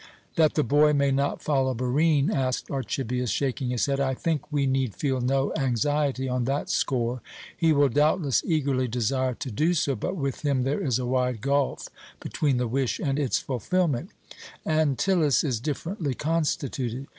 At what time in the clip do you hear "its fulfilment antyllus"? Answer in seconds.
13.19-15.43